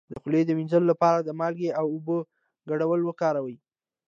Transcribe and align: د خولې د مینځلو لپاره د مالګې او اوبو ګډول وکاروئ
د 0.11 0.13
خولې 0.21 0.41
د 0.45 0.49
مینځلو 0.57 0.89
لپاره 0.91 1.17
د 1.21 1.29
مالګې 1.39 1.69
او 1.79 1.85
اوبو 1.93 2.17
ګډول 2.69 3.01
وکاروئ 3.05 3.57